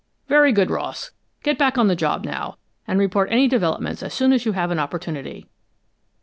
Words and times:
"Very 0.27 0.51
good, 0.51 0.71
Ross. 0.71 1.11
Get 1.43 1.59
back 1.59 1.77
on 1.77 1.85
the 1.87 1.95
job, 1.95 2.25
now, 2.25 2.57
and 2.87 2.97
report 2.97 3.29
any 3.31 3.47
developments 3.47 4.01
as 4.01 4.15
soon 4.15 4.33
as 4.33 4.47
you 4.47 4.53
have 4.53 4.71
an 4.71 4.79
opportunity." 4.79 5.47